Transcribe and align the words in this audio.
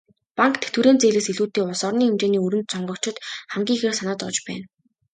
Банк, 0.37 0.53
тэтгэврийн 0.61 0.97
зээлээс 1.01 1.27
илүүтэй 1.31 1.63
улс 1.65 1.81
орны 1.87 2.03
хэмжээний 2.07 2.43
өрөнд 2.45 2.67
сонгогчид 2.73 3.17
хамгийн 3.51 3.77
ихээр 3.77 3.95
санаа 3.97 4.15
зовж 4.21 4.37
байна. 4.47 4.65